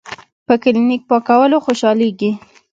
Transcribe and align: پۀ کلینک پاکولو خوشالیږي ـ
پۀ 0.47 0.53
کلینک 0.63 1.01
پاکولو 1.09 1.57
خوشالیږي 1.65 2.31
ـ 2.35 2.39